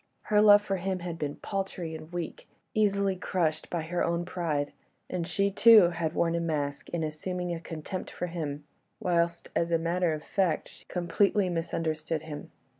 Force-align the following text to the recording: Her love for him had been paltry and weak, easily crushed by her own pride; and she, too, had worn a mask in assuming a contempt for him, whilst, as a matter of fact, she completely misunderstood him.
Her 0.23 0.41
love 0.41 0.63
for 0.63 0.77
him 0.77 0.97
had 1.01 1.19
been 1.19 1.35
paltry 1.35 1.93
and 1.93 2.11
weak, 2.11 2.49
easily 2.73 3.15
crushed 3.15 3.69
by 3.69 3.83
her 3.83 4.03
own 4.03 4.25
pride; 4.25 4.73
and 5.11 5.27
she, 5.27 5.51
too, 5.51 5.89
had 5.91 6.13
worn 6.15 6.33
a 6.33 6.39
mask 6.39 6.89
in 6.89 7.03
assuming 7.03 7.53
a 7.53 7.59
contempt 7.59 8.09
for 8.09 8.25
him, 8.25 8.63
whilst, 8.99 9.49
as 9.55 9.71
a 9.71 9.77
matter 9.77 10.11
of 10.15 10.23
fact, 10.23 10.69
she 10.69 10.85
completely 10.85 11.49
misunderstood 11.49 12.23
him. 12.23 12.49